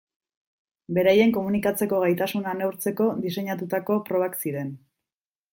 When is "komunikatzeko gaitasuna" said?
1.35-2.55